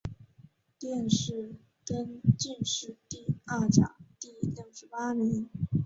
[0.79, 1.53] 殿试
[1.85, 5.47] 登进士第二甲第六十八名。